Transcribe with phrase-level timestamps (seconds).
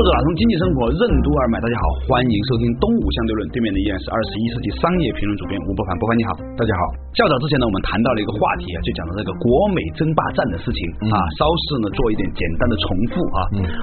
[0.00, 3.44] 作者打通经济生活任督二脉，大家好，欢迎收听东吴相对论。
[3.52, 6.88] 对面的依然是二十一世纪商业评论主编吴伯凡，伯凡你好，大家好。
[7.12, 10.80] 较早之前呢，我们谈到了一个话题啊，就讲到这个国美争霸战的事情
[11.12, 13.38] 啊，稍事呢做一点简单的重复啊。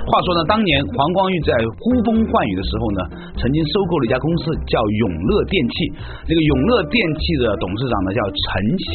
[0.09, 1.53] 话说呢，当年黄光裕在
[1.85, 2.99] 呼风唤雨的时候呢，
[3.37, 5.75] 曾经收购了一家公司叫永乐电器，
[6.25, 8.41] 那个永乐电器的董事长呢叫陈
[8.73, 8.89] 晓。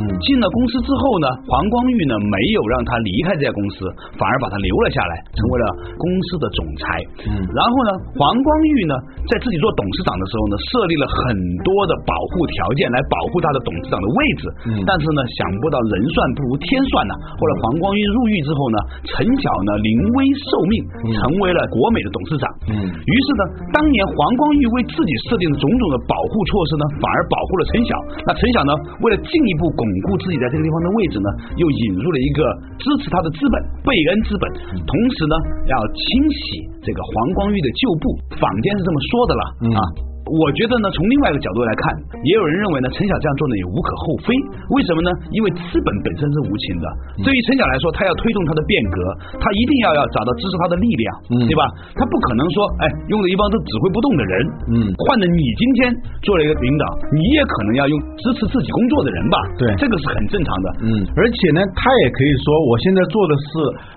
[0.00, 3.84] 嗯，进了公司之后呢，黄光裕呢没有让他离开这家公司，
[4.16, 5.64] 反而把他留了下来，成为了
[6.00, 7.02] 公司的总裁。
[7.26, 8.94] 嗯，然后呢，黄光裕呢
[9.26, 11.34] 在自己做董事长的时候呢，设立了很
[11.66, 13.58] 多的保护条件来保护他的。
[13.64, 17.16] 董事长的位置，嗯但是呢，想不到人算不如天算呢。
[17.32, 18.76] 后来黄光裕入狱之后呢，
[19.08, 20.84] 陈晓呢临危受命，
[21.16, 22.44] 成为了国美的董事长。
[22.68, 27.90] 嗯，于是呢，当年黄光裕为自己设定的种种的保护措施呢，反而保护了陈晓。
[28.28, 32.44] 那陈晓呢，为了进一步巩固自己在这个地方的位置呢，又引入了一个
[32.76, 34.44] 支持他的资本——贝恩资本，
[34.76, 35.34] 同时呢，
[35.72, 36.04] 要清
[36.36, 36.43] 洗
[36.82, 38.04] 这个黄光裕的旧部。
[38.36, 39.42] 坊间是这么说的了
[39.78, 40.13] 啊。
[40.24, 41.82] 我觉得呢，从另外一个角度来看，
[42.24, 44.32] 也有人认为呢，陈晓这样做呢也无可厚非。
[44.72, 45.10] 为什么呢？
[45.36, 46.84] 因为资本本身是无情的。
[47.20, 48.96] 对于陈晓来说，他要推动他的变革，
[49.36, 51.62] 他一定要要找到支持他的力量，嗯对吧？
[51.92, 54.32] 他不可能说，哎，用了一帮都指挥不动的人，
[54.72, 55.92] 嗯，换了你今天
[56.24, 59.36] 做了一个领导，你也可能要用支持自己工作的人吧？
[59.60, 60.66] 对，这个是很正常的。
[60.88, 60.88] 嗯，
[61.20, 63.48] 而且呢，他也可以说，我现在做的是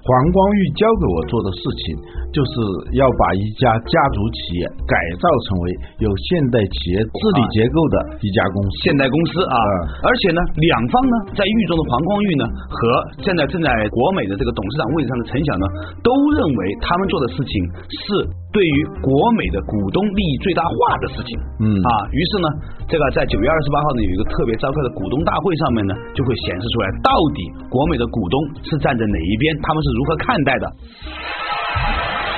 [0.04, 1.96] 黄光裕交给我做的事情，
[2.36, 2.52] 就是
[3.00, 5.66] 要把一家家族企业改造成为
[6.04, 6.12] 有。
[6.18, 9.58] 现代企业治理结构的一家公司，现代公司啊，
[10.02, 12.80] 而且呢，两方呢在狱中的黄光裕呢和
[13.22, 15.66] 现在正在国美的这个董事长位置上的陈晓呢，
[16.02, 17.52] 都认为他们做的事情
[17.88, 18.06] 是
[18.50, 21.38] 对于国美的股东利益最大化的事情。
[21.62, 22.48] 嗯啊，于是呢，
[22.90, 30.66] 这个在九月二十八号呢有一个特别召开的股东大会上面呢，就会显示出来到底国美的股东是站在哪一边，他们是如何看待的。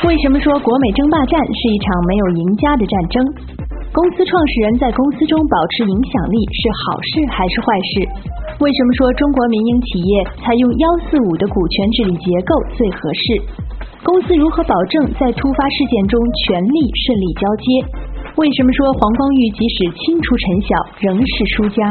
[0.08, 3.16] 为什么说国美争霸战是一场没有赢家的战争？
[3.90, 8.06] 公司创始人在公司中保持影响力是好事还是坏事？
[8.62, 13.42] 为什么说中国民营企业采用幺四五的股权治理结构最合适？
[14.06, 17.66] 公司如何保证在突发事件中权力顺利交接？
[18.38, 20.70] 为什么说黄光裕即使清除陈晓
[21.02, 21.82] 仍是输家？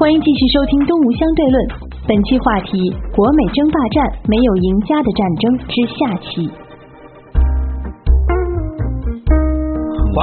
[0.00, 1.56] 欢迎继续收听《东吴相对论》，
[2.08, 6.67] 本期话题：国美争霸战没有赢家的战争之下期。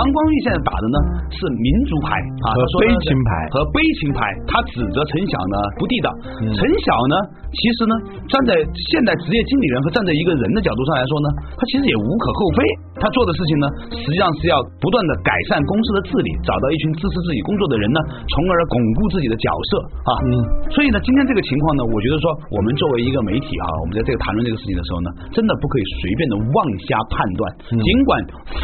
[0.04, 0.98] 光裕现在打的呢
[1.30, 4.20] 是民族牌啊，和悲情牌和悲情牌，
[4.50, 6.08] 他指责陈晓呢不地道。
[6.42, 7.16] 陈晓呢，
[7.54, 7.94] 其实呢
[8.28, 8.52] 站在
[8.92, 12.60] 现代职业经理人和站在一个人的角度上来说呢，他其实也无可厚非。
[12.96, 18.00] 他做的事情呢，实际上是要不断的改善公司的治理，找到一群支持自己工作的人呢，
[18.32, 19.72] 从而巩固自己的角色
[20.08, 20.12] 啊。
[20.24, 20.30] 嗯。
[20.72, 26.58] 所以呢，今天这个情况呢，我觉得说，我们作为一个媒体啊，我们在这个谈论这个事情的时候呢，真的不可以随便的妄
[26.88, 27.42] 下判断。
[27.68, 28.10] 尽管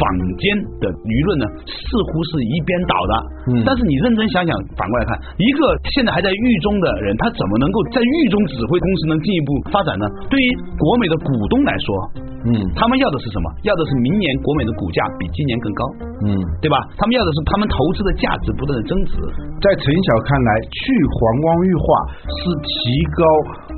[0.40, 0.44] 间
[0.80, 3.12] 的舆论呢，似乎是一边倒的，
[3.52, 3.62] 嗯。
[3.68, 4.50] 但是你认真想想，
[4.80, 5.60] 反过来看，一个
[5.92, 10.08] 现在还在狱中的人，他怎么能够在狱中指挥公司能进一步发展呢？
[10.32, 10.46] 对于
[10.80, 12.31] 国美的股东来说。
[12.42, 13.46] 嗯，他们要的是什么？
[13.62, 15.82] 要的是明年国美的股价比今年更高，
[16.26, 16.76] 嗯，对吧？
[16.98, 19.14] 他们要的是他们投资的价值不断的增值。
[19.62, 21.84] 在陈晓看来，去黄光裕化
[22.26, 22.72] 是提
[23.14, 23.22] 高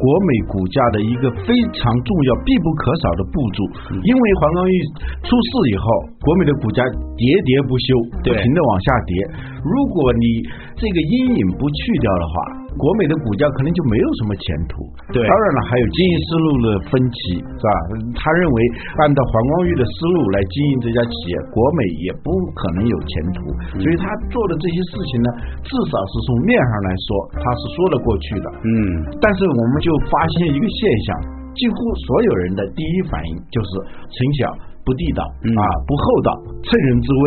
[0.01, 3.59] 国美股价的一个非常重要、必不可少的步骤。
[4.01, 4.75] 因为黄光裕
[5.21, 5.85] 出事以后，
[6.25, 6.81] 国美的股价
[7.21, 7.89] 喋喋不休，
[8.25, 9.13] 不停的往下跌。
[9.61, 10.25] 如果你
[10.73, 12.35] 这个阴影不去掉的话，
[12.81, 14.89] 国美的股价可能就没有什么前途。
[15.13, 17.71] 对，当然了，还有经营思路的分歧，是吧？
[18.17, 18.57] 他认为
[19.05, 23.53] 按照黄光裕的思路来经营这家企业，国美也不可能有前途。
[23.77, 25.29] 所以他做的这些事情呢，
[25.61, 28.47] 至少是从面上来说，他是说得过去的。
[28.65, 28.73] 嗯，
[29.21, 31.09] 但是我们就发现一个现象，
[31.53, 31.77] 几乎
[32.09, 33.71] 所有人的第一反应就是
[34.09, 34.43] 陈小
[34.85, 36.31] 不地道啊，不厚道，
[36.63, 37.25] 趁人之危，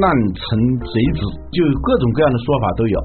[0.00, 0.42] 滥臣
[0.78, 1.20] 贼子，
[1.50, 2.96] 就各种各样的说法都有。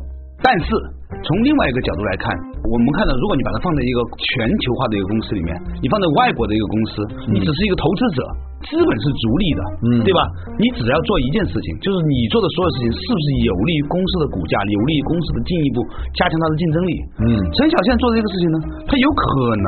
[0.41, 0.69] 但是
[1.07, 2.35] 从另外一个角度来看，
[2.67, 4.03] 我们看到，如果你把它放在一个
[4.35, 6.91] 全球化的一个公司里面，你放在外国的一个公司，
[7.31, 8.19] 你只是一个投资者，
[8.67, 10.19] 资本是逐利的，嗯对吧？
[10.59, 15.79] 你只要做一件事情，就是你做的所有事情是不是有利于公司的股价，有利于公司的进一步
[16.11, 16.91] 加强它的竞争力？
[17.23, 17.25] 嗯
[17.55, 19.67] 陈晓现在做的这个事情呢，它有可能，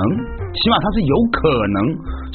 [0.59, 1.77] 起码它是有可能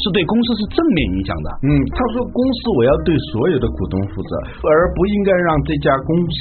[0.01, 1.49] 是对公司是正面影响的。
[1.69, 4.31] 嗯，他说公司我要对所有的股东负责，
[4.65, 6.37] 而不应该让这家公司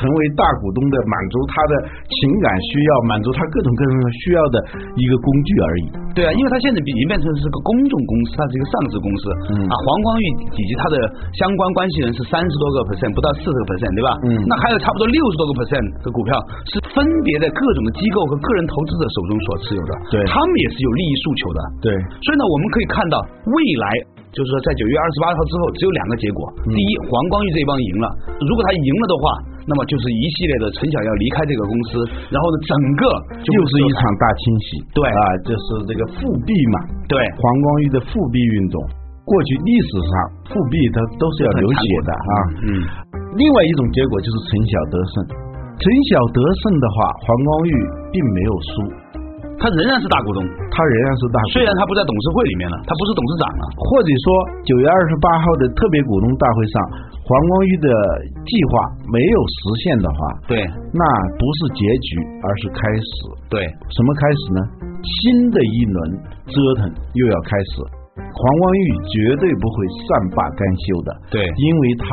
[0.00, 1.72] 成为大股东的满足他的
[2.08, 3.92] 情感需要、满足他各种各样
[4.24, 4.56] 需要的
[4.96, 5.84] 一个工具而已。
[6.10, 9.22] 对啊，因为他现在已经变成是个公众公司，它是一个上市公司。
[9.54, 10.24] 嗯啊，黄光裕
[10.58, 10.96] 以及他的
[11.38, 14.10] 相关关系人是三十多个 percent，不到四十个 percent，对吧？
[14.26, 16.34] 嗯那还有差不多六十多个 percent 的股票
[16.66, 19.92] 是分别在各种的机构和个人投资者手中所持有的。
[20.10, 21.58] 对他们也是有利益诉求的。
[21.82, 21.88] 对，
[22.26, 23.16] 所以呢，我们可以看到
[23.46, 23.86] 未来。
[24.30, 26.46] 就是说，在九月二十八号之后，只有两个结果。
[26.66, 28.06] 嗯第一，黄光裕这帮赢了。
[28.38, 29.24] 如果他赢了的话，
[29.66, 31.90] 那么就是一系列的陈晓要离开这个公司，
[32.30, 33.04] 然后呢，整个
[33.42, 34.66] 就又是一场大清洗。
[34.94, 36.76] 对啊，就是这个复辟嘛，
[37.10, 38.78] 对黄光裕的复辟运动。
[39.26, 40.10] 过去历史上
[40.50, 42.32] 复辟它都是要流血的啊。
[42.66, 42.68] 嗯，
[43.34, 45.14] 另外一种结果就是陈晓得胜。
[45.78, 47.72] 陈晓得胜的话，黄光裕
[48.10, 48.74] 并没有输，
[49.60, 50.40] 他仍然是大股东，
[50.72, 51.52] 他仍然是大股东。
[51.52, 53.64] 虽然他不在董事会里面了，他不是董事长了。
[53.76, 54.26] 或者说
[54.64, 56.74] 九月二十八号的特别股东大会上，
[57.20, 57.88] 黄光裕的
[58.48, 60.18] 计划没有实现的话，
[60.48, 60.56] 对
[60.96, 61.04] 那
[61.36, 62.08] 不是结局，
[62.40, 63.12] 而是开始。
[63.52, 63.60] 对，
[63.92, 64.60] 什么开始呢？
[65.04, 65.96] 新的一轮
[66.48, 67.84] 折腾又要开始。
[68.16, 72.06] 黄光裕绝对不会善罢甘休的，对因为他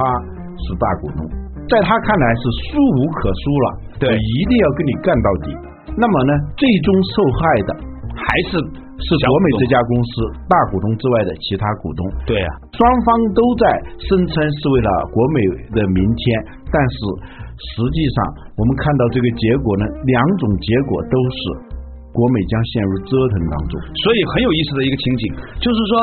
[0.68, 1.24] 是大股东，
[1.72, 3.68] 在他看来是输无可输了，
[4.00, 5.56] 对一定要跟你干到底。
[5.98, 7.70] 那么呢，最终受害的
[8.14, 10.10] 还是是国美这家公司
[10.46, 12.06] 大股东之外的其他股东。
[12.26, 13.66] 对啊，双方都在
[13.98, 15.38] 声称是为了国美
[15.74, 16.24] 的明天，
[16.70, 16.96] 但是
[17.58, 18.18] 实际上
[18.54, 21.38] 我们看到这个结果呢，两种结果都是
[22.14, 23.74] 国美将陷入折腾当中。
[24.06, 25.24] 所以很有意思的一个情景，
[25.58, 25.94] 就是说。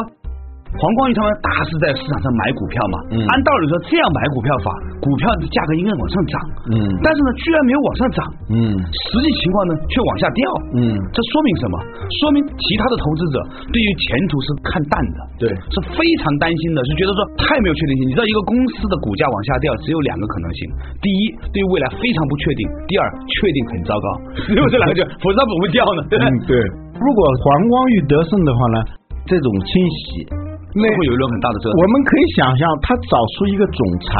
[0.74, 4.68] 黄光裕他们大是在市场上买股票嘛，嗯按道理说这样买股票法，
[4.98, 6.34] 股票的价格应该往上涨，
[6.74, 8.18] 嗯但是呢，居然没有往上涨，
[8.50, 10.42] 嗯实际情况呢却往下掉，
[10.74, 11.74] 嗯，这说明什么？
[12.18, 13.36] 说明其他的投资者
[13.70, 18.10] 对于前途是看淡的，对是非常担心的，是觉得说太没有确定性。
[18.10, 20.58] 你知道一个公司的股价往下掉，只有两个可能性：
[20.98, 21.20] 第一，
[21.54, 24.06] 对未来非常不确定；第二，确定很糟糕。
[24.50, 26.26] 只有这两个就，否则它不会掉呢，对不对？
[26.26, 26.54] 嗯对。
[26.98, 28.78] 如果黄光裕得胜的话呢，
[29.26, 30.26] 这种清洗，
[30.74, 31.74] 那会有一轮很大的折腾。
[31.78, 34.10] 我们可以想象，他找出一个总裁，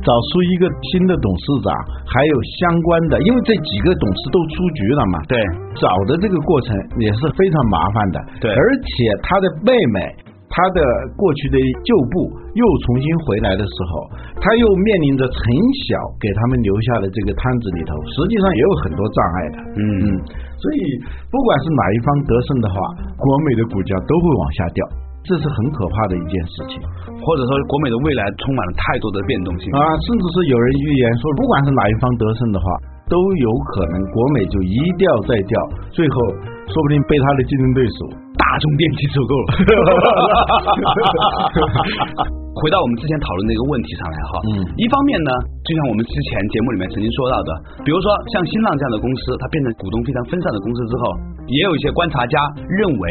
[0.00, 1.68] 找出一个新的董事长，
[2.06, 5.16] 还有相关的，因为这几个董事都出局了嘛。
[5.26, 5.36] 对
[5.74, 6.70] 找的这个过程
[7.02, 8.16] 也是非常麻烦的。
[8.40, 10.30] 对而且他的妹妹。
[10.52, 10.84] 他的
[11.16, 14.04] 过去的旧部又重新回来的时候，
[14.36, 15.40] 他又面临着陈
[15.88, 19.56] 晓给他们留下的这个摊子里头，实际上也有很多障碍的。
[19.80, 20.04] 嗯嗯，
[20.60, 20.78] 所以
[21.32, 22.76] 不管是哪一方得胜的话，
[23.16, 24.84] 国美的股价都会往下掉，
[25.22, 26.82] 这是很可怕的一件事情
[27.22, 29.78] 或者说国美的未来充满了太多的变动性啊！
[30.02, 32.66] 甚至是有人预言说，不管是哪一方得胜的话，
[33.06, 35.54] 都有可能国美就一掉再掉，
[35.94, 36.14] 最后
[36.66, 39.46] 说不定被他的竞争对手大众电器收购了。
[42.58, 45.30] 回到我们之前讨论的一个问题上来哈，嗯一方面呢，
[45.62, 47.50] 就像我们之前节目里面曾经说到的，
[47.86, 51.14] 比如说像新浪这样的公司，它变成股东非常分散的公司之后，
[51.46, 53.06] 也有一些观察家认为。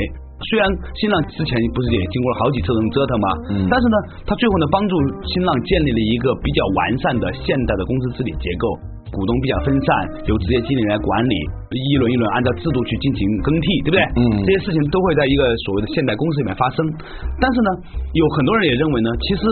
[0.50, 0.64] 虽然
[0.98, 3.28] 新浪之前不是也经过了好几次这种折腾吗？
[3.54, 4.94] 嗯但是呢，他最后呢帮助
[5.28, 8.66] 新浪建立了一个比较完善的现代的公司治理结构，
[9.14, 9.88] 股东比较分散，
[10.26, 11.36] 由职业经理人来管理，
[11.72, 14.02] 一轮一轮按照制度去进行更替，对不对？
[14.18, 16.80] 嗯这些事情都会在一个所谓的现代公司里面发生。
[17.40, 17.70] 但是呢，
[18.14, 19.44] 有很多人也认为呢，其实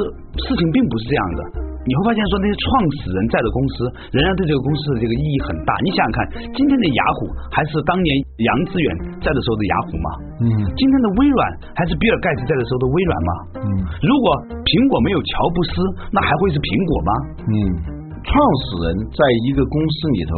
[0.42, 1.69] 事情并不是这样的。
[1.90, 2.66] 你会发现说那些创
[3.02, 5.74] 始人在的公司，仍然对这个公司的这个意义很大。
[5.82, 6.18] 你想想看，
[6.54, 8.10] 今天的雅虎还是当年
[8.46, 8.88] 杨致远
[9.26, 10.10] 在的时候的雅虎吗？
[10.46, 11.42] 嗯今天的微软
[11.74, 13.32] 还是比尔盖茨在的时候的微软吗？
[13.58, 13.68] 嗯
[14.06, 14.26] 如果
[14.70, 15.74] 苹果没有乔布斯，
[16.14, 17.12] 那还会是苹果吗？
[17.50, 17.54] 嗯，
[18.22, 20.38] 创始人在一个公司里头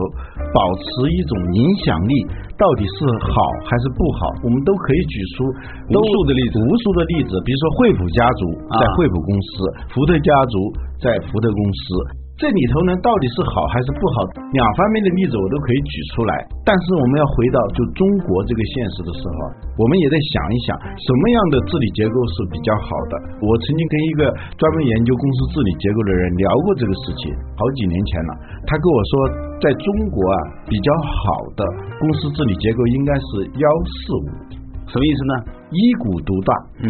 [0.56, 2.14] 保持一种影响力，
[2.62, 5.50] 到底是好还是不好，我们都可以举出
[5.90, 9.50] 无数的例子无数的例子，比如说惠普家族在啊惠普公司，
[9.90, 10.54] 福特家族
[11.02, 12.21] 在福特公司。
[12.42, 14.26] 这里头呢，到底是好还是不好？
[14.50, 16.34] 两方面的例子我都可以举出来。
[16.66, 19.38] 但是我们要回到就中国这个现实的时候，
[19.78, 20.74] 我们也得想一想，
[21.06, 23.46] 什么样的治理结构是比较好的。
[23.46, 24.22] 我曾经跟一个
[24.58, 28.32] 专门研究公司治理结构的人聊过这个事情，好几年前了。
[28.66, 29.14] 他跟我说，
[29.62, 31.62] 在中国啊，比较好的
[32.02, 34.58] 公司治理结构应该是幺四五，
[34.90, 35.34] 什么意思呢？
[35.70, 36.50] 一股独大。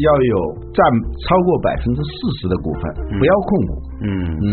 [0.00, 0.36] 要有
[0.72, 0.80] 占
[1.28, 2.82] 超过百分之四十的股份，
[3.18, 3.72] 不要控股。
[4.02, 4.08] 嗯，
[4.42, 4.46] 嗯，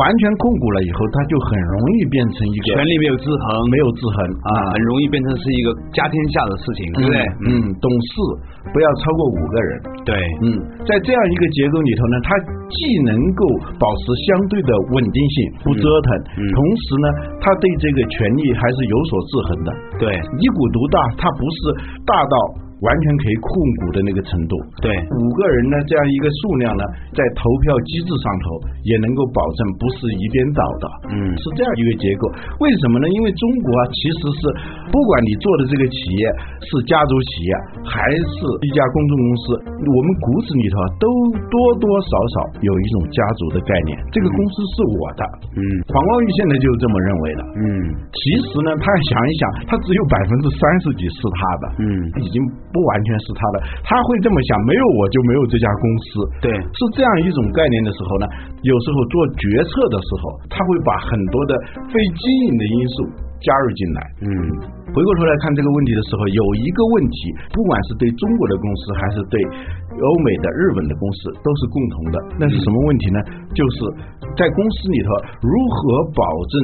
[0.00, 4.16] 完全控股了以后，它就很容易变成一个权力没有制衡，没有制衡
[4.50, 7.16] 啊，很容易变成是一个家天下的事情，对不对？
[7.46, 8.10] 嗯，董事
[8.72, 9.70] 不要超过五个人。
[10.02, 12.34] 对，嗯，在这样一个结构里头呢，它
[12.66, 13.42] 既能够
[13.78, 17.06] 保持相对的稳定性，不折腾，同时呢，
[17.38, 19.68] 它对这个权力还是有所制衡的。
[20.02, 21.58] 对，一股独大，它不是
[22.02, 22.69] 大到。
[22.80, 23.50] 完全可以控
[23.84, 24.88] 股的那个程度，对
[25.20, 28.46] 五个人呢，这样一个数量呢，在投票机制上头
[28.88, 32.24] 也能够保证不是一边倒的，嗯，是这样一个结构。
[32.64, 33.04] 为什么呢？
[33.12, 34.40] 因为中国啊，其实是
[34.88, 36.24] 不管你做的这个企业
[36.64, 37.52] 是家族企业
[37.90, 39.42] 还是一家公众公司，
[39.74, 41.06] 我们骨子里头都
[41.50, 43.98] 多多少少有一种家族的概念。
[44.14, 45.22] 这个公司是我的，
[45.58, 47.66] 嗯，黄光裕现在就是这么认为的，嗯，
[48.14, 51.86] 其实呢，他想一想，他只有百分之三十几是他的，嗯，
[52.22, 52.38] 已经。
[52.70, 56.06] 不完全是他的，他会这么想，没有我就没有这家公司，
[56.38, 58.24] 对，是这样一种概念的时候呢，
[58.62, 61.58] 有时候做决策的时候，他会把很多的
[61.90, 62.94] 非经营的因素
[63.40, 63.98] 加入进来。
[64.22, 64.28] 嗯，
[64.92, 67.18] 回过头来看这个问题的时候，有一个问题，
[67.52, 69.36] 不管是对中国的公司还是对
[69.96, 72.16] 欧美的、日本的公司，都是共同的。
[72.38, 73.18] 那是什么问题呢？
[73.52, 73.76] 就是
[74.36, 75.08] 在公司里头
[75.44, 75.80] 如何
[76.12, 76.54] 保证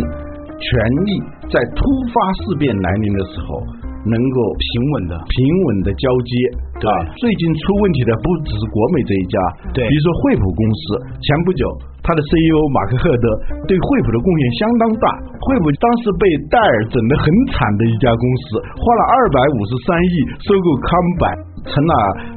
[0.56, 0.68] 权
[1.04, 1.10] 力
[1.48, 2.14] 在突发
[2.44, 3.60] 事变来临的时候。
[4.06, 5.34] 能够平稳的、平
[5.66, 6.30] 稳的交接，
[6.78, 6.86] 对
[7.18, 9.34] 最近出问题的不只是国美这一家，
[9.74, 10.78] 对，比如说惠普公司，
[11.18, 11.66] 前不久
[12.06, 13.26] 他的 CEO 马克赫德
[13.66, 15.04] 对惠普的贡献相当大。
[15.42, 20.14] 惠普当时被戴尔整得很惨的一家公司，花了二百五十三亿
[20.46, 21.22] 收购康柏，
[21.66, 21.92] 成了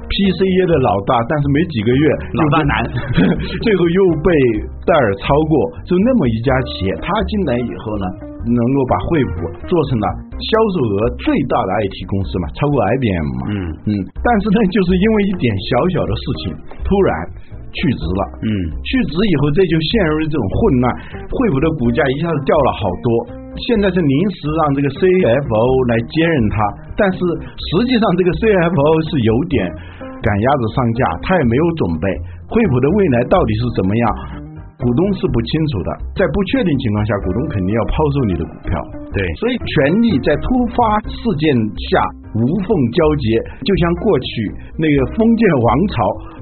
[0.09, 2.73] PCA 的老大，但是没几个月老大难，
[3.61, 4.29] 最后又被
[4.89, 5.53] 戴尔超过，
[5.85, 8.05] 就那么一家企业，他进来以后呢？
[8.39, 13.41] 能够把惠普做成了销售额最大的 IT 公司嘛，超过 IBM 嘛。
[13.51, 13.91] 嗯嗯，
[14.23, 16.43] 但是呢，就是因为一点小小的事情，
[16.87, 17.11] 突然
[17.71, 18.21] 去职了。
[18.41, 18.49] 嗯，
[18.81, 20.85] 去职以后，这就陷入这种混乱，
[21.29, 23.07] 惠普的股价一下子掉了好多。
[23.59, 25.57] 现在是临时让这个 CFO
[25.91, 26.55] 来接任他，
[26.95, 29.67] 但是实际上这个 CFO 是有点
[30.23, 32.05] 赶鸭子上架，他也没有准备
[32.47, 34.03] 惠普的未来到底是怎么样。
[34.79, 38.71] 股东是不清楚的，在不确定情况下，股东肯定要抛售你的股票。
[39.11, 41.51] 对，所以权力在突发事件
[41.91, 41.99] 下
[42.39, 43.27] 无缝交接，
[43.59, 44.27] 就像过去
[44.79, 45.99] 那个封建王朝，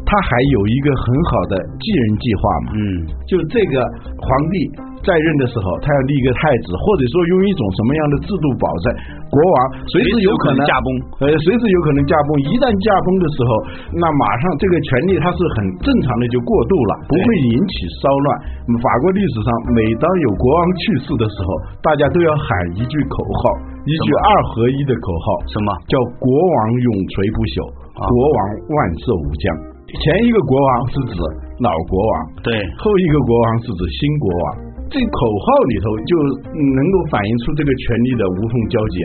[0.07, 2.67] 它还有一个很好的继任计划嘛。
[2.79, 2.81] 嗯，
[3.27, 3.83] 就这个
[4.23, 4.87] 皇帝。
[5.05, 8.85] 在任的时候，他要立一个太子，或者说用一种什么样的制度保证
[9.31, 9.55] 国王
[9.87, 10.87] 随时有可能驾崩？
[11.23, 12.29] 呃，随时有可能驾崩。
[12.43, 13.51] 一旦驾崩的时候，
[13.95, 18.27] 那马上这个权力它是很正常的就过渡了，不会引起骚乱。
[18.83, 21.49] 法国历史上，每当有国王去世的时候，
[21.79, 23.41] 大家都要喊一句口号，
[23.87, 27.63] 一句二合一的口号，什么叫“国王永垂不朽，
[27.95, 28.39] 国王
[28.75, 29.45] 万寿无疆”。
[29.87, 31.15] 前一个国王是指
[31.63, 32.11] 老国王，
[32.43, 34.43] 对；后一个国王是指新国王。
[34.91, 36.11] 这口号里头就
[36.51, 38.97] 能够反映出这个权力的无缝交接。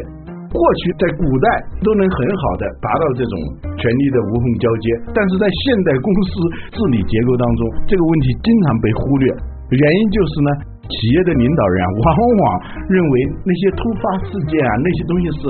[0.51, 1.47] 过去在古代
[1.87, 3.35] 都能很好的达到这种
[3.79, 6.31] 权力的无缝交接，但是在现代公司
[6.75, 9.31] 治理结构当中，这个问题经常被忽略。
[9.71, 10.51] 原因就是呢，
[10.91, 12.45] 企业的领导人往往
[12.91, 13.15] 认为
[13.47, 15.43] 那些突发事件啊，那些东西是。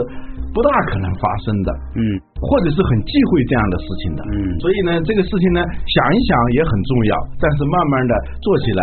[0.53, 2.01] 不大可能发生的，嗯，
[2.37, 8.13] 或者是很忌讳这样的事情的，嗯，所以呢，这个事情呢，想一想也很重要，但是慢慢的
[8.45, 8.81] 做起来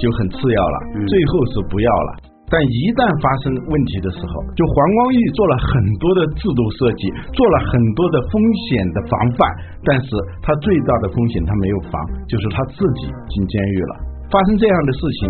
[0.00, 2.32] 就很次要了，最后是不要了。
[2.52, 8.36] 但一旦发生问题的时候，就黄光裕做了很多的制度设计，做了很多的风
[8.68, 9.40] 险的防范，
[9.82, 10.08] 但是
[10.44, 11.96] 他最大的风险他没有防，
[12.28, 13.92] 就是他自己进监狱了。
[14.28, 15.20] 发生这样的事情，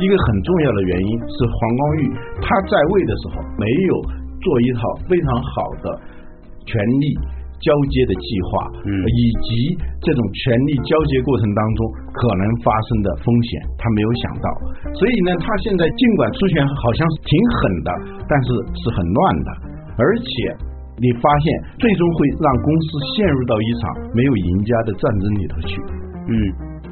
[0.00, 2.02] 一个很重要的原因是黄光裕
[2.40, 3.92] 他在位的时候没有。
[4.42, 5.86] 做一套非常好的
[6.66, 7.14] 权力
[7.62, 11.80] 交接的计划，嗯，以及这种权力交接过程当中
[12.10, 14.46] 可能发生的风险，他没有想到。
[14.98, 17.90] 所以呢，他现在尽管出拳好像是挺狠的，
[18.26, 18.48] 但是
[18.82, 19.50] 是很乱的，
[19.94, 20.26] 而且
[20.98, 21.46] 你发现
[21.78, 25.72] 最终会让公司陷入到一场没有赢家的战争里头去。
[26.26, 26.34] 嗯，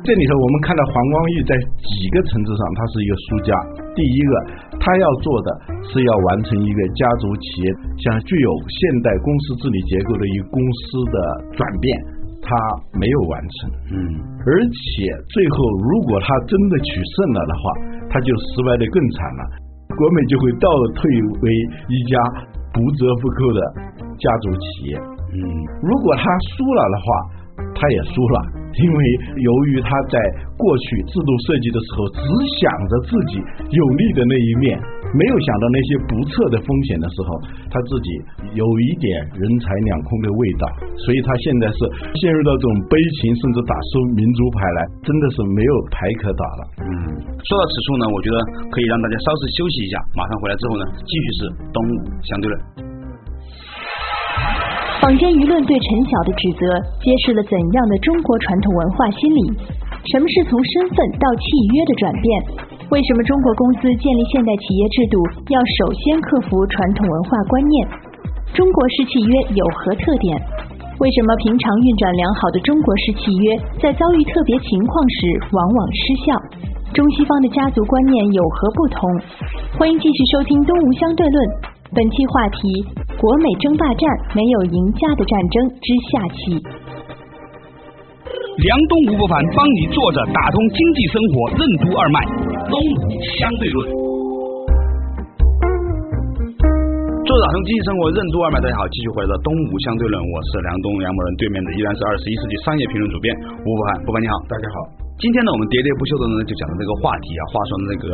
[0.03, 1.53] 这里头我们看到黄光裕在
[1.85, 3.51] 几个层次上他是一个输家。
[3.95, 4.33] 第一个。
[4.81, 5.49] 他要做的
[5.93, 7.69] 是要完成一个家族企业，
[8.01, 11.17] 像具有现代公司治理结构的一个公司的
[11.53, 11.93] 转变，
[12.41, 12.49] 他
[12.97, 13.69] 没有完成。
[13.93, 14.01] 嗯，
[14.49, 17.63] 而且最后如果他真的取胜了的话，
[18.09, 19.43] 他就失败的更惨了，
[19.93, 21.05] 国美就会倒退
[21.45, 21.47] 为
[21.93, 22.17] 一家
[22.73, 23.61] 不折不扣的
[24.17, 24.97] 家族企业。
[24.97, 25.45] 嗯，
[25.85, 26.25] 如果他
[26.57, 27.05] 输了的话，
[27.77, 28.60] 他也输了。
[28.71, 28.99] 因为
[29.43, 30.17] 由于他在
[30.55, 32.23] 过去制度设计的时候只
[32.61, 33.43] 想着自己
[33.75, 34.79] 有利的那一面，
[35.11, 37.29] 没有想到那些不测的风险的时候，
[37.67, 38.09] 他自己
[38.55, 40.65] 有一点人财两空的味道，
[41.03, 41.79] 所以他现在是
[42.23, 46.63] 陷入到这种悲情，甚至打出民族牌来，真的是没有牌可打了。
[46.87, 46.87] 嗯，
[47.43, 48.37] 说到此处呢，我觉得
[48.71, 51.41] 可以让大家稍事休息一下，马上回来之后呢，继续是
[51.75, 52.90] 东吴相对论。
[55.01, 56.69] 坊间舆论对陈晓的指责，
[57.01, 59.41] 揭示了怎样的中国传统文化心理？
[60.13, 62.29] 什么是从身份到契约的转变？
[62.93, 65.17] 为什么中国公司建立现代企业制度
[65.49, 67.75] 要首先克服传统文化观念？
[68.53, 70.37] 中国式契约有何特点？
[71.01, 76.37] 为什么平常运转良好的中国式契约在遭遇特别情况时往往失效？
[76.93, 79.01] 中西方的家族观念有何不同？
[79.81, 81.37] 欢迎继续收听《东吴相对论》，
[81.93, 82.61] 本期话题。
[83.21, 86.57] 国美争霸战没有赢家的战争之下期，
[88.65, 92.25] 梁东吴不凡帮你坐着打通经济生活任督二脉，
[92.71, 93.91] 东吴相对论。
[97.27, 105.00] 坐着打通经济生活任督二脉，大家好，继续回到东吴相对论，我是梁东梁某人，对面的依然是二十一世纪商业评论主编吴不凡，不凡你好，大家好。
[105.21, 107.41] 今天呢，我们喋喋不休的呢，就讲到这个话题啊。
[107.53, 108.09] 话说那个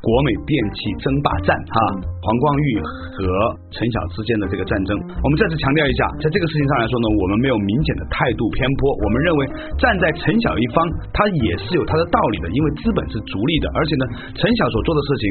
[0.00, 1.76] 国美电器争霸战哈，
[2.24, 2.80] 黄光裕
[3.12, 3.20] 和
[3.68, 8.88] 陈晓之间的这个战争，我们再次强调一下，在这个事情上来说呢，我们没有明显的态度偏颇。
[8.88, 9.40] 我们认为
[9.76, 10.80] 站在陈晓一方，
[11.12, 15.24] 他也是有他的道理的，因为资本是逐利的，而且呢，陈晓所做的事情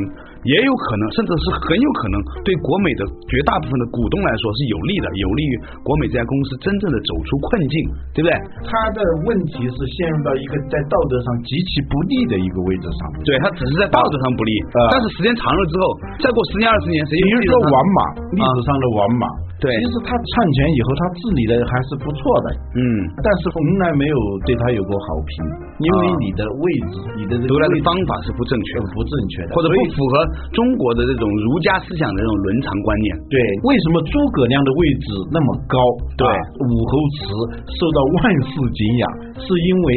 [0.46, 7.74] 也有可能，甚至是很有可能对国美的绝大部分的股东来说是有利的，有利于国美这家公司真正的走出困境，
[8.14, 8.38] 对不对？
[8.70, 11.02] 他的问题是陷入到一个在道。
[11.08, 14.52] 德上极其不利的一个位置上，对他只是在道德上不利，
[14.92, 15.84] 但是时间长了之后，
[16.20, 18.00] 再过十年二十年，谁比如说王莽，
[18.36, 19.24] 历史上的王马，
[19.58, 22.48] 对，其实他篡权以后，他治理的还是不错的，
[22.78, 22.82] 嗯，
[23.26, 25.34] 但是从来没有对他有过好评，
[25.82, 30.14] 因为你的位置，你的得来的方法是不正确的、不正确的，或者不符合
[30.54, 33.10] 中国的这种儒家思想的这种伦常观念。
[33.34, 35.78] 对，为什么诸葛亮的位置那么高？
[36.22, 36.26] 对，
[36.62, 37.26] 武侯祠
[37.66, 39.06] 受到万世敬仰，
[39.42, 39.88] 是因为。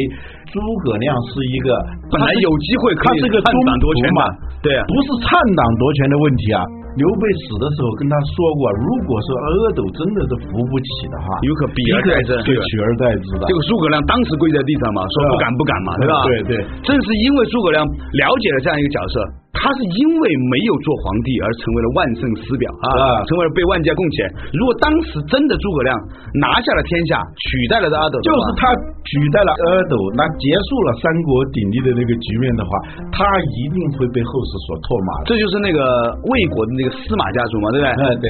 [0.50, 1.70] 诸葛亮是一个
[2.10, 4.20] 本来有机会，他是个篡党夺权嘛，
[4.58, 6.58] 对，不是篡党夺权的问题啊。
[6.98, 9.46] 刘备死的时候跟他说过，如果是阿
[9.78, 13.46] 斗真的是扶不起的话，有可比而代之，对，取而代之的。
[13.46, 16.14] 这个诸葛亮当时跪在地上嘛，说不敢不敢嘛，对吧？
[16.26, 19.14] 对对，正是因为诸葛亮了解了这样一个角色。
[19.50, 24.22] 他是因为没有做皇帝而成为了万圣师表啊，成为了被万家共钱。
[24.54, 25.90] 如果当时真的诸葛亮
[26.38, 27.18] 拿下了天下，
[27.50, 28.70] 取代了阿斗，就是他
[29.02, 32.70] 取代了阿斗，那结束了三国鼎立的那个局面的话，
[33.10, 33.26] 他
[33.58, 35.26] 一定会被后世所唾骂。
[35.26, 35.82] 这就是那个
[36.30, 37.88] 魏国的那个司马家族嘛，对不对？
[37.92, 38.26] 嗯，对。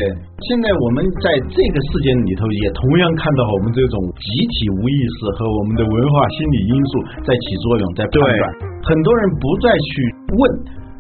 [0.50, 8.42] 现在我们在这个事件里头，也同样看到我们这种集体无意识和我们的文化心理因素在起作用，在判断。
[8.82, 9.90] 很多人不再去
[10.34, 10.42] 问。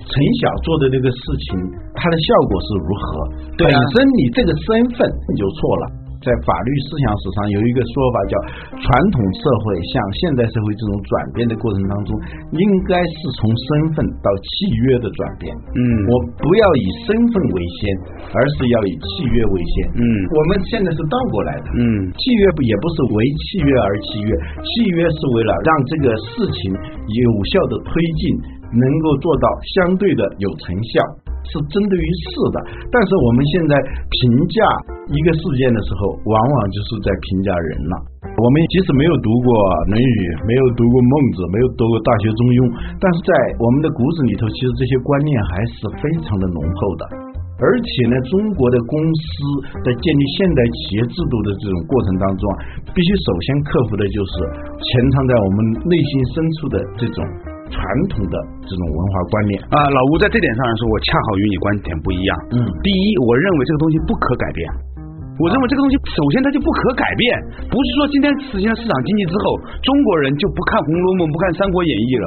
[0.00, 1.60] 陈晓做的这个事情，
[1.94, 3.04] 它的效果是如何？
[3.58, 5.84] 本身你这个身份你就错了。
[6.20, 8.34] 在法律思想史上有一个说法叫，
[8.76, 12.12] 传统社会向现代社会这种转变的过程当中，
[12.52, 14.48] 应该是从身份到契
[14.84, 15.48] 约的转变。
[15.56, 15.80] 嗯，
[16.12, 16.12] 我
[16.44, 17.80] 不要以身份为先，
[18.36, 19.74] 而是要以契约为先。
[19.96, 20.04] 嗯，
[20.36, 21.66] 我们现在是倒过来的。
[21.72, 24.30] 嗯，契约也不是为契约而契约，
[24.60, 26.06] 契约是为了让这个
[26.36, 28.60] 事情有效的推进。
[28.70, 31.02] 能够做到相对的有成效，
[31.48, 32.58] 是针对于事的。
[32.90, 33.72] 但是我们现在
[34.08, 34.58] 评价
[35.08, 37.94] 一个事件的时候，往往就是在评价人了。
[38.30, 39.48] 我们即使没有读过
[39.92, 42.58] 《论语》，没有读过《孟子》，没有读过《大学》《中庸》，
[42.96, 47.04] 但是在我们的骨子里头，其实这些观念还是非常的浓厚的。
[47.60, 49.28] 而且呢，中国的公司
[49.84, 52.56] 在建立现代企业制度的这种过程当中啊，
[52.88, 54.32] 必须首先克服的就是
[54.80, 57.20] 潜藏在我们内心深处的这种
[57.70, 57.78] 传
[58.10, 59.88] 统的这种文化观念啊。
[59.88, 62.30] 老吴在这点上来说，我恰好与你观点不一样。
[62.52, 64.66] 嗯，第一，我认为这个东西不可改变。
[65.40, 67.24] 我认为这个东西首先它就不可改变，
[67.72, 72.26] 不是说今天实现了市场经济之后，中国人就不看《红楼梦》不看《三国演义》了。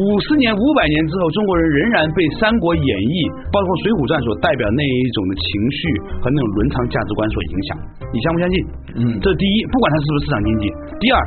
[0.00, 3.16] 五十年、五百年之后，中国人仍然被《三国演义》
[3.52, 5.44] 包括《水浒传》所代表那一种的情
[5.76, 5.78] 绪
[6.24, 7.68] 和那种伦常价值观所影响。
[8.08, 8.56] 你相不相信？
[8.96, 10.64] 嗯，这第一，不管它是不是市场经济。
[11.04, 11.18] 第二，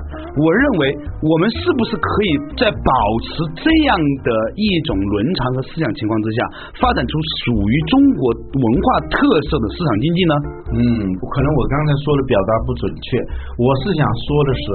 [0.41, 0.81] 我认为
[1.21, 2.91] 我们是不是可以在保
[3.29, 3.93] 持这样
[4.25, 6.39] 的一种伦常和思想情况之下，
[6.81, 7.13] 发展出
[7.45, 10.33] 属于中国文化特色的市场经济呢？
[10.73, 10.79] 嗯。
[11.13, 13.19] 可能我刚才说的表达不准确，
[13.61, 14.65] 我是想说的是，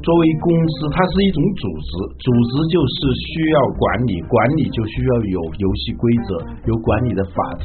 [0.00, 0.46] 作为公
[0.78, 1.90] 司，它是一种组织，
[2.22, 2.96] 组织就是
[3.32, 6.28] 需要管理，管理就需要有游戏规则，
[6.70, 7.64] 有管理的法则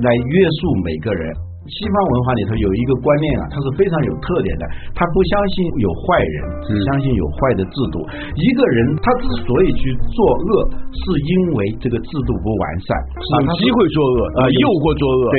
[0.00, 1.28] 来约束每个人。
[1.70, 4.64] 西方文化里头有一个观念啊，它是非常有特点的，
[4.96, 8.00] 他不相信有坏人，只相信有坏的制度。
[8.34, 10.18] 一个人他之所以去作
[10.50, 10.50] 恶，
[10.90, 12.88] 是因为这个制度不完善，
[13.46, 15.22] 有机会作恶，啊，诱惑作恶。
[15.30, 15.38] 对，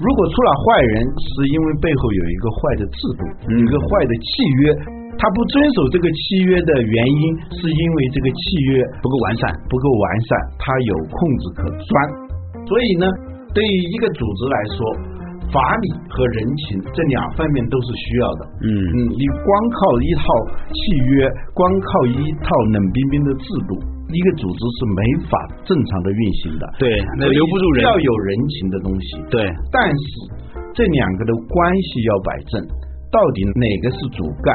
[0.00, 4.30] 如果出了坏人，是因为背后有一个坏的制度，有一个坏的契
[4.64, 4.72] 约，
[5.20, 8.40] 他不遵守这个契约的原因，是因为这个契
[8.72, 11.92] 约不够完善，不够完善，他有空子可钻。
[12.64, 13.04] 所以呢，
[13.52, 14.78] 对于一个组织来说，
[15.52, 18.42] 法理和人情这两方面都是需要的。
[18.64, 20.24] 嗯嗯，你光靠一套
[20.72, 20.80] 契
[21.12, 23.76] 约，光靠一套冷冰冰的制度，
[24.12, 25.32] 一个组织是没法
[25.64, 26.64] 正常的运行的。
[26.78, 27.84] 对，那留不住人。
[27.84, 29.06] 要有人情的东西。
[29.30, 30.02] 对，但是
[30.74, 32.60] 这两个的关系要摆正，
[33.10, 34.50] 到底哪个是主干，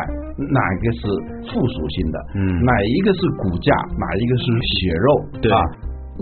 [0.52, 1.02] 哪个是
[1.48, 2.18] 附属性的？
[2.36, 4.44] 嗯哪一个是骨架，哪一个是
[4.80, 5.08] 血肉？
[5.42, 5.60] 对啊。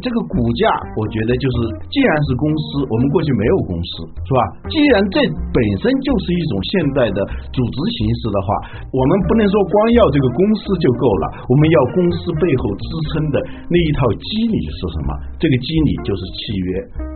[0.02, 0.66] 这个股价，
[0.98, 1.58] 我觉得就是，
[1.94, 4.42] 既然是公司，我们过去没有公司，是吧？
[4.66, 5.22] 既然这
[5.54, 7.20] 本身就是一种现代的
[7.54, 8.48] 组织形式的话，
[8.90, 13.38] 我们不能说光要这个公司就够了，我们要公司背后支撑的
[13.70, 15.10] 那一套机理是什么？
[15.38, 16.70] 这个机理就是契约。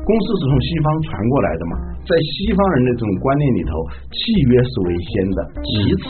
[0.05, 1.73] 公司是从西方传过来的嘛，
[2.07, 3.71] 在西方人的这种观念里头，
[4.15, 4.17] 契
[4.47, 6.07] 约是为先的，其次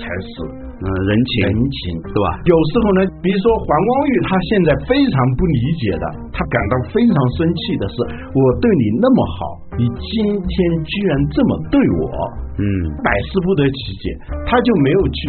[0.00, 0.32] 才是
[0.74, 2.26] 嗯，人情人情，对吧？
[2.48, 6.04] 有时候呢，比如说黄光裕，他现在非常不理解的，
[6.34, 7.96] 他感到非常生气的是，
[8.34, 9.38] 我对你那么好，
[9.78, 12.04] 你今天居然这么对我，
[12.58, 12.64] 嗯，
[13.04, 14.04] 百思不得其解，
[14.48, 15.20] 他就没有去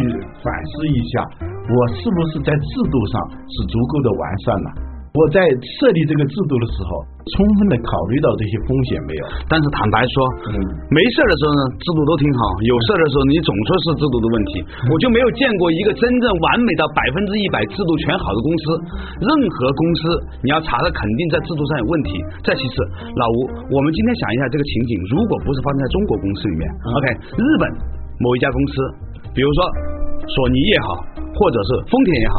[0.42, 3.14] 反思一下，我是不是在制度上
[3.46, 4.68] 是足够的完善了？
[5.16, 5.40] 我在
[5.80, 7.00] 设立这个制度的时候，
[7.32, 9.24] 充分的考虑到这些风险没有？
[9.48, 10.14] 但是坦白说，
[10.52, 10.60] 嗯
[10.92, 14.60] 没事儿的时候呢，制度都挺好；有事儿的时候，你总说是制度的问题。
[14.92, 18.64] 我就没有见过一个真正完美到百分之一百制度全好的公司。
[19.24, 20.00] 任何公司
[20.44, 22.20] 你要查的，肯定在制度上有问题。
[22.44, 22.84] 再其次，
[23.16, 23.38] 老吴，
[23.72, 27.06] 我们今天想一下这个情景，如果不是发生在中国公司里面，OK，
[27.40, 27.64] 日本
[28.20, 28.74] 某一家公司，
[29.32, 29.58] 比如说
[30.28, 31.00] 索尼也好，
[31.40, 32.36] 或者是丰田也好，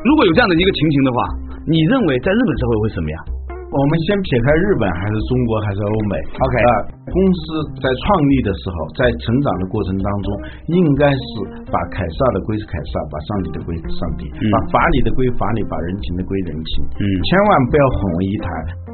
[0.00, 1.18] 如果有这样的一个情形的话，
[1.66, 3.18] 你认为在日本社会会什么样？
[3.66, 6.70] 我们先撇开日本还是中国还是欧美，OK 啊，
[7.10, 7.42] 公司
[7.82, 10.28] 在创立的时候，在成长的过程当中，
[10.70, 11.26] 应该是
[11.66, 18.46] 把凯撒的归是凯撒，把上帝的归是上帝，嗯把法理的归法理，把人情的归人情，嗯千万不要混为一谈，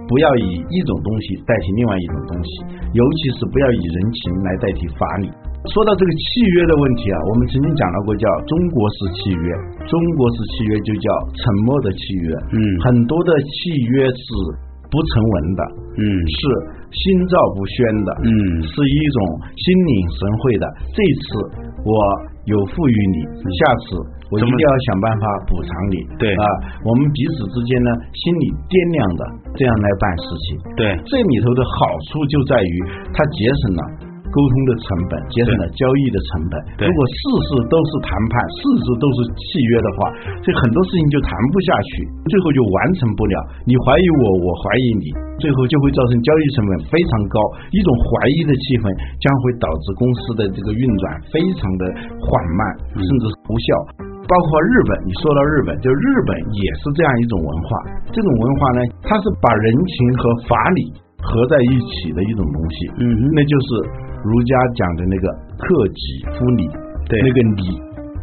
[0.08, 2.50] 不要以一种东西代替另外一种东西，
[2.96, 5.28] 尤其是不要以人情来代替法理。
[5.70, 9.46] 说到这个契约的问题啊，我们曾经讲到过叫中国式契约，
[9.86, 11.06] 中国式契约就叫
[11.38, 14.26] 沉默的契约，嗯很多的契约是
[14.90, 15.62] 不成文的，
[16.02, 16.40] 嗯是
[16.90, 18.30] 心照不宣的，嗯
[18.66, 19.18] 是一种
[19.54, 20.66] 心领神会的。
[20.90, 21.26] 这次
[21.86, 21.90] 我
[22.50, 23.18] 有赋予你，
[23.54, 24.02] 下次
[24.34, 25.96] 我一定要想办法补偿你。
[26.18, 26.44] 对啊，
[26.82, 29.22] 我们彼此之间呢，心里掂量的
[29.54, 30.46] 这样来办事情。
[30.74, 32.74] 对这里头的好处就在于
[33.14, 34.01] 它节省了。
[34.32, 36.52] 沟通的成本，节省了交易的成本。
[36.80, 39.98] 如果事事都是谈判，事事都是契约的话，
[40.40, 43.36] 这很多事情就谈不下去，最后就完成不了。
[43.68, 47.36] 你怀疑我，我怀疑你，最后就会造成交易成本非常高，
[47.70, 48.88] 一种怀疑的气氛
[49.20, 51.82] 将会导致公司的这个运转非常的
[52.16, 52.60] 缓慢，
[52.96, 53.68] 甚至是无效。
[54.22, 57.68] 包括日本，你说到日本，就日本也是这样一种文化。
[58.08, 60.80] 这种文化呢，它是把人情和法理
[61.22, 62.76] 合在一起的一种东西。
[62.98, 63.20] 嗯哼。
[63.32, 63.66] 那就是
[64.26, 66.04] 儒家讲的那个克己
[66.34, 66.66] 复礼，
[67.08, 67.18] 对。
[67.22, 67.62] 那个礼，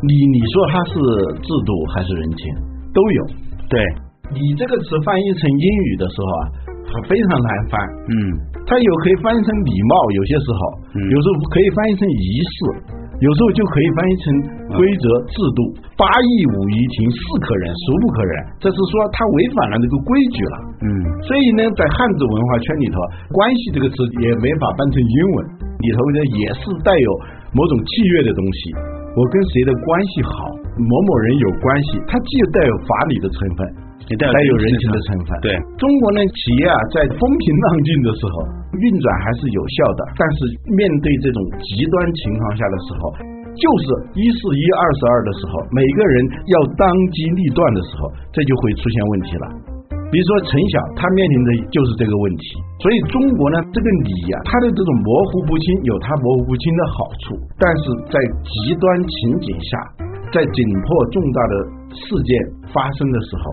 [0.04, 0.94] 礼你说它是
[1.42, 2.44] 制度还是人情，
[2.94, 3.22] 都有。
[3.68, 3.80] 对，
[4.36, 6.42] 礼这个词翻译成英语的时候啊，
[6.88, 7.80] 它非常难翻。
[8.12, 8.14] 嗯。
[8.70, 10.60] 它有可以翻译成礼貌，有些时候，
[10.94, 10.98] 嗯。
[11.10, 12.56] 有时候可以翻译成仪式，
[13.20, 14.24] 有时候就可以翻译成
[14.80, 15.60] 规则制度。
[16.00, 18.34] 八义五夷庭，是可忍，孰不可忍？
[18.64, 20.56] 这是说他违反了这个规矩了。
[20.80, 20.88] 嗯
[21.28, 22.96] 所以呢，在汉字文化圈里头，
[23.36, 25.38] 关系这个词也没法翻成英文，
[25.84, 27.10] 里头呢也是带有
[27.52, 28.60] 某种契约的东西。
[29.20, 30.48] 我跟谁的关系好，
[30.80, 33.60] 某某人有关系，它既带有法理的成分，
[34.10, 35.30] 也带有人情的成成分。
[35.46, 38.36] 对中国呢，企业啊，在风平浪静的时候
[38.74, 40.38] 运转还是有效的，但是
[40.74, 43.02] 面对这种极端情况下的时候，
[43.54, 43.86] 就是
[44.18, 46.16] 一四一，二十二的时候，每个人
[46.50, 49.46] 要当机立断的时候，这就会出现问题了。
[50.10, 52.58] 比如说陈晓，他面临的就是这个问题。
[52.82, 59.70] 所以中国呢，这个理呀、它的这种模糊不清有它模糊不清的好处，但是在极端情景下，
[60.34, 61.54] 在紧迫重大的
[61.94, 62.32] 事件
[62.74, 63.44] 发生的时候，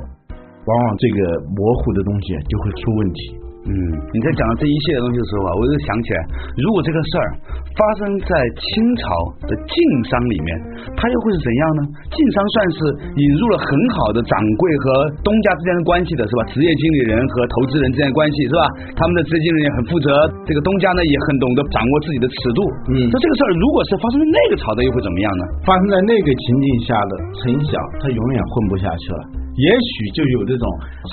[0.66, 1.18] 往往这个
[1.54, 3.20] 模糊的东西就会出问题。
[3.66, 3.74] 嗯，
[4.14, 6.18] 你在讲到这一系列东西的时候啊，我就想起来，
[6.54, 7.26] 如果这个事儿
[7.74, 9.02] 发生在清朝
[9.42, 9.74] 的晋
[10.06, 10.48] 商里面，
[10.94, 11.82] 它又会是怎样呢？
[12.14, 12.78] 晋商算是
[13.18, 13.66] 引入了很
[13.98, 16.46] 好的掌柜和东家之间的关系的，是吧？
[16.54, 18.62] 职业经理人和投资人之间的关系，是吧？
[18.94, 20.14] 他们的职业经理人也很负责，
[20.46, 22.62] 这个东家呢也很懂得掌握自己的尺度。
[22.94, 25.44] 嗯那这个事儿如果是发生在那个朝代，又会怎么样呢？
[25.66, 29.45] 发生在那个情境下的陈晓，他永远混不下去了。
[29.56, 30.64] 也许就有这种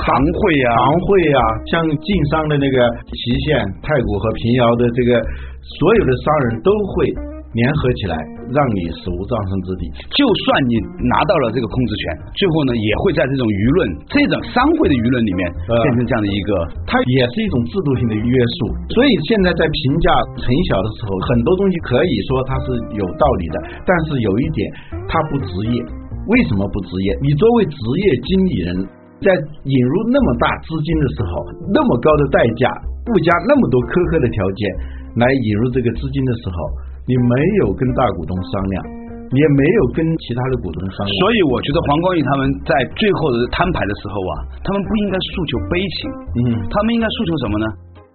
[0.04, 2.78] 行会啊行会啊，像晋商的那个
[3.08, 5.16] 祁县、太谷和平遥的这个
[5.80, 7.08] 所有的商人都会
[7.54, 8.18] 联合起来，
[8.50, 9.86] 让你死无葬身之地。
[10.12, 10.74] 就算你
[11.06, 12.04] 拿到了这个控制权，
[12.34, 13.78] 最后呢也会在这种舆论、
[14.10, 16.50] 这种商会的舆论里面呃变成这样的一个
[16.90, 18.58] 它也是一种制度性的约束，
[18.98, 20.10] 所以现在在评价
[20.42, 24.60] 陈晓的时候，很多东西可以说它是有道理的，但是有一点，
[25.08, 25.80] 它不职业。
[26.28, 27.08] 为什么不职业？
[27.20, 28.68] 你作为职业经理人，
[29.20, 29.28] 在
[29.68, 31.32] 引入那么大资金的时候，
[31.76, 32.72] 那么高的代价，
[33.04, 34.62] 附加那么多苛刻的条件
[35.20, 36.58] 来引入这个资金的时候，
[37.04, 37.34] 你没
[37.64, 38.76] 有跟大股东商量，
[39.36, 41.12] 也没有跟其他的股东商量。
[41.20, 44.34] 所以我觉得黄光裕他们在最后的摊牌的时候啊，
[44.64, 45.98] 他们不应该诉求悲情，
[46.40, 47.68] 嗯他们应该诉求什么呢？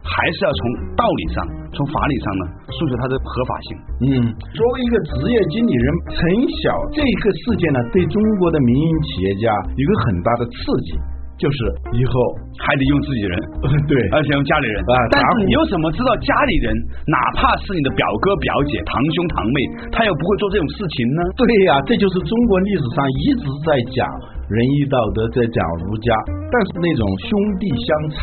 [0.02, 0.60] 还是要从
[0.96, 1.36] 道理上、
[1.72, 3.68] 从法理上呢，诉求它的合法性。
[4.06, 4.06] 嗯，
[4.54, 6.18] 作为一个职业经理人，陈
[6.62, 10.56] 晓这个事件呢，对中国的民营企业家有一个很大的刺
[10.86, 10.96] 激，
[11.38, 11.58] 就是
[11.94, 12.12] 以后
[12.58, 13.34] 还得用自己人，
[13.86, 16.74] 对而且用家里人啊但是你又怎么知道家里人，
[17.06, 19.58] 哪怕是你的表哥、表姐、堂兄、堂妹，
[19.92, 21.20] 他又不会做这种事情呢？
[21.36, 24.02] 对呀、这就是中国历史上一直在讲
[24.50, 26.10] 仁义道德，在讲儒家，
[26.50, 27.30] 但是那种兄
[27.60, 28.18] 弟相残、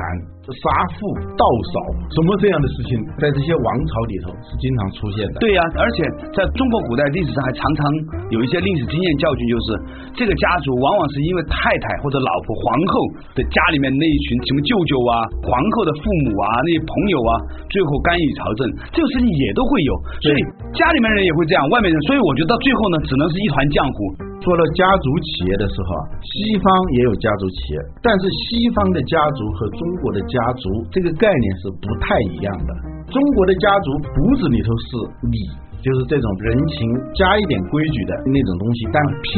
[0.54, 0.98] 杀父、
[1.34, 1.74] 盗嫂
[2.14, 5.42] 什么这样的事情，在这些王朝里头是经常出现的。
[5.42, 6.06] 对呀、而且
[6.38, 7.82] 在中国古代历史上还常常
[8.30, 9.68] 有一些历史经验教训，就是
[10.14, 12.94] 这个家族往往是因为太太或者老婆、皇后
[13.34, 17.32] 的家里面那一群什么舅舅啊、皇后的父母啊、那些朋友啊，
[17.74, 19.92] 最后干预朝政，这个事情也都会有。
[20.22, 20.38] 所以
[20.78, 23.98] 家里面人也会这样，外面人，所以我觉得到最后呢，只能是一团浆糊。
[24.46, 32.72] 说到家族企业的时候啊，西方也有家族企业，但是西方的家族和中国的家族这个概念是不太一样的。
[33.10, 34.86] 中国的家族骨子里头是
[35.34, 35.38] 礼，
[35.82, 36.78] 就是这种人情
[37.18, 39.34] 加一点规矩的那种东西，但偏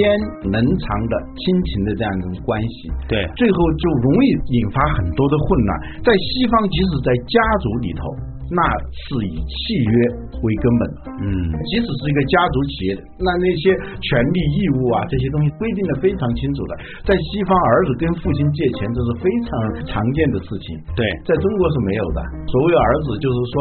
[0.52, 2.92] 能长的亲情的这样一种关系。
[3.08, 4.28] 对最后就容易
[4.60, 6.04] 引发很多的混乱。
[6.04, 8.04] 在西方，即使在家族里头，
[8.52, 9.96] 那是以契约
[10.40, 10.98] 为根本的。
[11.20, 11.28] 嗯，
[11.72, 16.72] 即使是一个家族企业，那那些权利义务啊这些东西规定的非常清楚的。
[17.04, 19.52] 在西方，儿子跟父亲借钱这是非常
[19.90, 22.20] 常见的事情，对，在中国是没有的。
[22.48, 23.56] 所谓儿子，就是说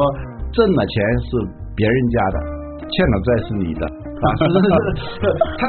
[0.52, 0.94] 挣了钱
[1.26, 1.30] 是
[1.74, 2.36] 别人家的，
[2.86, 4.66] 欠了债是你的啊，是是
[5.18, 5.22] 是，
[5.58, 5.64] 他。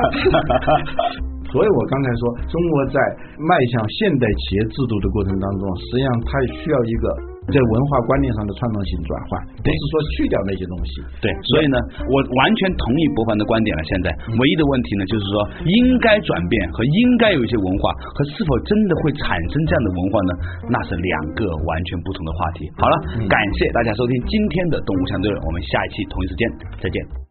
[1.48, 3.00] 所以我刚才说，中国在
[3.40, 7.08] 迈向现代企业制度的过程当中，实际上它需要一个
[7.48, 9.32] 在文化观念上的创造性转换，
[9.64, 11.00] 不是说去掉那些东西。
[11.24, 13.82] 对，所以呢，我完全同意博凡的观点了。
[13.88, 20.32] 现在唯一的问题呢，就是说应该转变和应该有一些文化，和是否真的会产生这样的文化呢？
[20.68, 22.68] 那是两个完全不同的话题。
[22.76, 22.96] 好了，
[23.32, 26.44] 感谢大家收听今天的动物相对论，我们下一期同一时间
[26.84, 27.27] 再见。